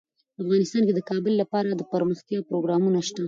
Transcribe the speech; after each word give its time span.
افغانستان 0.41 0.81
کې 0.87 0.93
د 0.95 1.01
کابل 1.09 1.33
لپاره 1.41 1.69
دپرمختیا 1.71 2.39
پروګرامونه 2.49 2.99
شته. 3.07 3.19